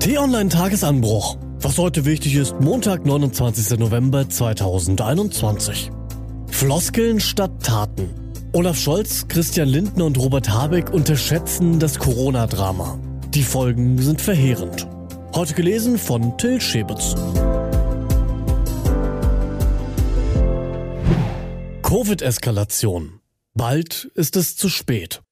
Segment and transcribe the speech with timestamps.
[0.00, 1.38] T-Online Tagesanbruch.
[1.60, 3.78] Was heute wichtig ist, Montag, 29.
[3.78, 5.90] November 2021.
[6.48, 8.10] Floskeln statt Taten.
[8.52, 12.98] Olaf Scholz, Christian Lindner und Robert Habeck unterschätzen das Corona-Drama.
[13.34, 14.86] Die Folgen sind verheerend.
[15.34, 17.14] Heute gelesen von Till Schäbitz.
[21.82, 23.20] Covid-Eskalation.
[23.54, 25.22] Bald ist es zu spät.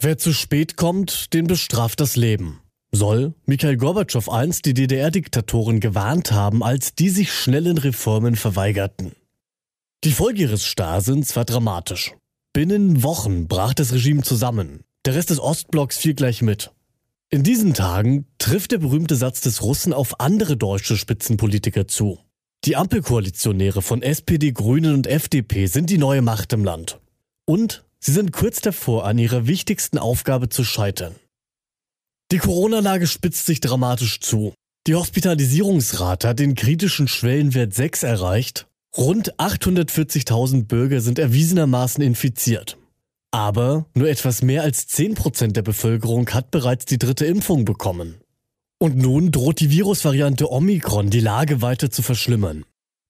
[0.00, 2.63] Wer zu spät kommt, den bestraft das Leben.
[2.94, 9.12] Soll Mikhail Gorbatschow einst die DDR-Diktatoren gewarnt haben, als die sich schnellen Reformen verweigerten.
[10.04, 12.14] Die Folge ihres Starrsinns war dramatisch.
[12.52, 14.84] Binnen Wochen brach das Regime zusammen.
[15.04, 16.70] Der Rest des Ostblocks fiel gleich mit.
[17.30, 22.20] In diesen Tagen trifft der berühmte Satz des Russen auf andere deutsche Spitzenpolitiker zu.
[22.64, 27.00] Die Ampelkoalitionäre von SPD, Grünen und FDP sind die neue Macht im Land.
[27.44, 31.16] Und sie sind kurz davor, an ihrer wichtigsten Aufgabe zu scheitern.
[32.34, 34.54] Die Corona-Lage spitzt sich dramatisch zu.
[34.88, 38.66] Die Hospitalisierungsrate hat den kritischen Schwellenwert 6 erreicht.
[38.96, 42.76] Rund 840.000 Bürger sind erwiesenermaßen infiziert.
[43.30, 48.16] Aber nur etwas mehr als 10% der Bevölkerung hat bereits die dritte Impfung bekommen.
[48.80, 52.64] Und nun droht die Virusvariante Omikron die Lage weiter zu verschlimmern.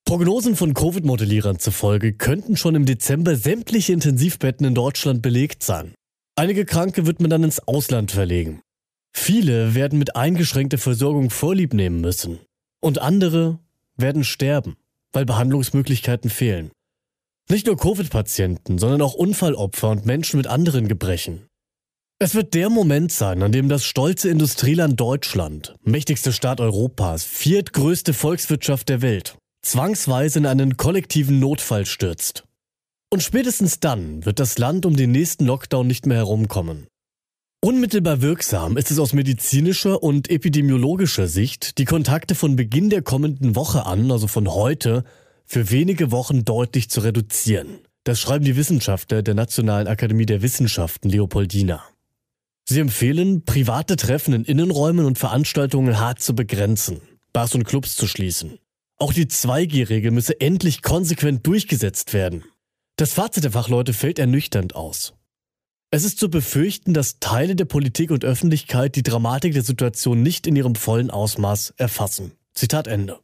[0.05, 5.95] Prognosen von Covid-Modellierern zufolge könnten schon im Dezember sämtliche Intensivbetten in Deutschland belegt sein.
[6.35, 8.61] Einige Kranke wird man dann ins Ausland verlegen.
[9.17, 12.39] Viele werden mit eingeschränkter Versorgung Vorlieb nehmen müssen.
[12.81, 13.57] Und andere
[13.95, 14.75] werden sterben,
[15.13, 16.69] weil Behandlungsmöglichkeiten fehlen.
[17.49, 21.47] Nicht nur Covid-Patienten, sondern auch Unfallopfer und Menschen mit anderen Gebrechen.
[22.19, 28.13] Es wird der Moment sein, an dem das stolze Industrieland Deutschland, mächtigster Staat Europas, viertgrößte
[28.13, 32.43] Volkswirtschaft der Welt, zwangsweise in einen kollektiven Notfall stürzt.
[33.09, 36.87] Und spätestens dann wird das Land um den nächsten Lockdown nicht mehr herumkommen.
[37.65, 43.55] Unmittelbar wirksam ist es aus medizinischer und epidemiologischer Sicht, die Kontakte von Beginn der kommenden
[43.55, 45.03] Woche an, also von heute,
[45.45, 47.79] für wenige Wochen deutlich zu reduzieren.
[48.03, 51.83] Das schreiben die Wissenschaftler der Nationalen Akademie der Wissenschaften Leopoldina.
[52.65, 57.01] Sie empfehlen, private Treffen in Innenräumen und Veranstaltungen hart zu begrenzen,
[57.33, 58.59] Bars und Clubs zu schließen.
[58.97, 62.43] Auch die 2G-Regel müsse endlich konsequent durchgesetzt werden.
[62.95, 65.14] Das Fazit der Fachleute fällt ernüchternd aus.
[65.95, 70.45] Es ist zu befürchten, dass Teile der Politik und Öffentlichkeit die Dramatik der Situation nicht
[70.45, 72.33] in ihrem vollen Ausmaß erfassen.
[72.53, 73.21] Zitat Ende.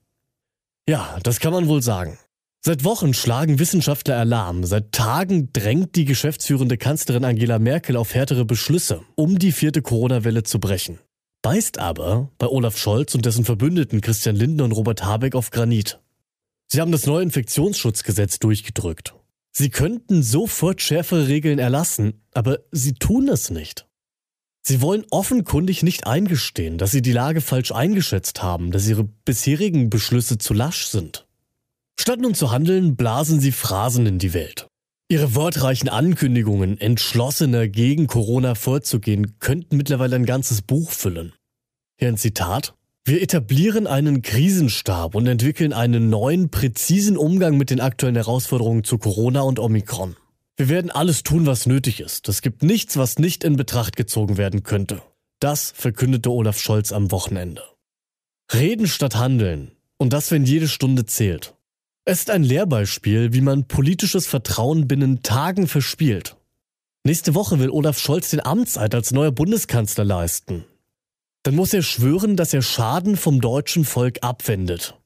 [0.88, 2.18] Ja, das kann man wohl sagen.
[2.62, 4.64] Seit Wochen schlagen Wissenschaftler Alarm.
[4.64, 10.44] Seit Tagen drängt die geschäftsführende Kanzlerin Angela Merkel auf härtere Beschlüsse, um die vierte Corona-Welle
[10.44, 11.00] zu brechen.
[11.42, 16.00] Beißt aber bei Olaf Scholz und dessen Verbündeten Christian Lindner und Robert Habeck auf Granit.
[16.70, 19.14] Sie haben das neue Infektionsschutzgesetz durchgedrückt.
[19.52, 23.88] Sie könnten sofort schärfere Regeln erlassen, aber sie tun es nicht.
[24.64, 29.90] Sie wollen offenkundig nicht eingestehen, dass sie die Lage falsch eingeschätzt haben, dass ihre bisherigen
[29.90, 31.28] Beschlüsse zu lasch sind.
[32.00, 34.68] Statt nun zu handeln, blasen sie Phrasen in die Welt.
[35.10, 41.34] Ihre wortreichen Ankündigungen, entschlossener gegen Corona vorzugehen, könnten mittlerweile ein ganzes Buch füllen.
[41.98, 42.76] Hier ein Zitat.
[43.04, 49.00] Wir etablieren einen Krisenstab und entwickeln einen neuen, präzisen Umgang mit den aktuellen Herausforderungen zu
[49.00, 50.16] Corona und Omikron.
[50.56, 52.30] Wir werden alles tun, was nötig ist.
[52.30, 55.02] Es gibt nichts, was nicht in Betracht gezogen werden könnte.
[55.40, 57.64] Das verkündete Olaf Scholz am Wochenende.
[58.54, 59.72] Reden statt Handeln.
[59.98, 61.56] Und das, wenn jede Stunde zählt.
[62.06, 66.38] Es ist ein Lehrbeispiel, wie man politisches Vertrauen binnen Tagen verspielt.
[67.04, 70.66] Nächste Woche will Olaf Scholz den Amtseid als neuer Bundeskanzler leisten
[71.44, 74.98] dann muss er schwören, dass er Schaden vom deutschen Volk abwendet.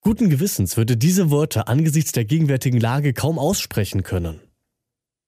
[0.00, 4.40] Guten Gewissens würde diese Worte angesichts der gegenwärtigen Lage kaum aussprechen können.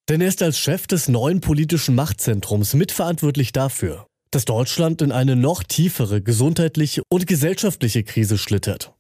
[0.09, 5.37] Denn er ist als Chef des neuen politischen Machtzentrums mitverantwortlich dafür, dass Deutschland in eine
[5.37, 8.95] noch tiefere gesundheitliche und gesellschaftliche Krise schlittert.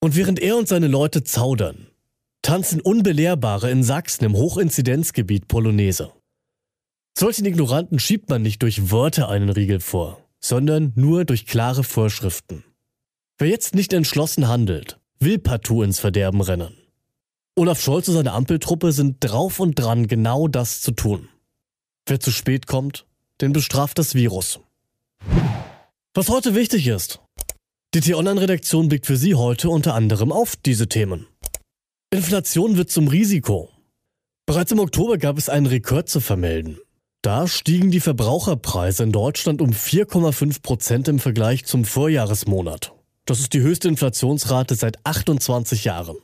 [0.00, 1.88] Und während er und seine Leute zaudern,
[2.42, 6.12] tanzen Unbelehrbare in Sachsen im Hochinzidenzgebiet Polonaise.
[7.16, 12.64] Solchen Ignoranten schiebt man nicht durch Wörter einen Riegel vor sondern nur durch klare Vorschriften.
[13.38, 16.76] Wer jetzt nicht entschlossen handelt, will partout ins Verderben rennen.
[17.56, 21.30] Olaf Scholz und seine Ampeltruppe sind drauf und dran, genau das zu tun.
[22.06, 23.06] Wer zu spät kommt,
[23.40, 24.60] den bestraft das Virus.
[26.12, 27.20] Was heute wichtig ist.
[27.94, 31.26] Die T-Online-Redaktion blickt für Sie heute unter anderem auf diese Themen.
[32.10, 33.70] Inflation wird zum Risiko.
[34.44, 36.78] Bereits im Oktober gab es einen Rekord zu vermelden.
[37.24, 42.92] Da stiegen die Verbraucherpreise in Deutschland um 4,5 Prozent im Vergleich zum Vorjahresmonat.
[43.24, 46.18] Das ist die höchste Inflationsrate seit 28 Jahren.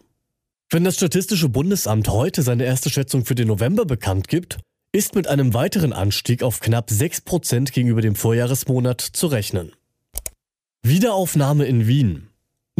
[0.69, 4.58] Wenn das Statistische Bundesamt heute seine erste Schätzung für den November bekannt gibt,
[4.93, 9.73] ist mit einem weiteren Anstieg auf knapp 6 Prozent gegenüber dem Vorjahresmonat zu rechnen.
[10.82, 12.30] Wiederaufnahme in Wien.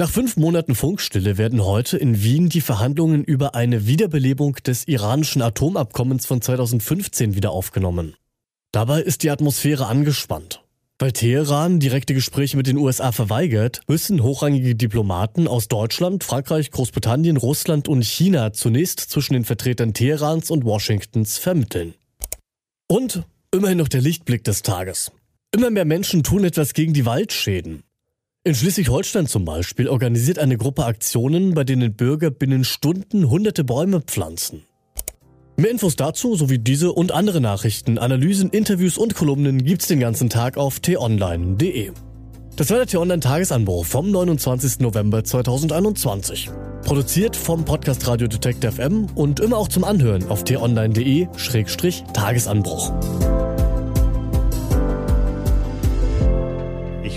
[0.01, 5.43] Nach fünf Monaten Funkstille werden heute in Wien die Verhandlungen über eine Wiederbelebung des iranischen
[5.43, 8.15] Atomabkommens von 2015 wieder aufgenommen.
[8.73, 10.63] Dabei ist die Atmosphäre angespannt.
[10.99, 17.37] Weil Teheran direkte Gespräche mit den USA verweigert, müssen hochrangige Diplomaten aus Deutschland, Frankreich, Großbritannien,
[17.37, 21.93] Russland und China zunächst zwischen den Vertretern Teherans und Washingtons vermitteln.
[22.89, 25.13] Und immerhin noch der Lichtblick des Tages.
[25.55, 27.83] Immer mehr Menschen tun etwas gegen die Waldschäden.
[28.43, 34.01] In Schleswig-Holstein zum Beispiel organisiert eine Gruppe Aktionen, bei denen Bürger binnen Stunden hunderte Bäume
[34.01, 34.63] pflanzen.
[35.59, 40.31] Mehr Infos dazu sowie diese und andere Nachrichten, Analysen, Interviews und Kolumnen gibt's den ganzen
[40.31, 41.91] Tag auf t-online.de.
[42.57, 44.81] Das war der T-Online Tagesanbruch vom 29.
[44.81, 46.49] November 2021.
[46.83, 53.30] Produziert vom Podcast Radio Detect FM und immer auch zum Anhören auf t-online.de-tagesanbruch.